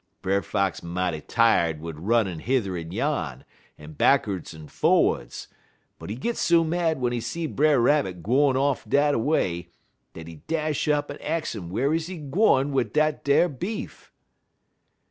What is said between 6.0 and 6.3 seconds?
he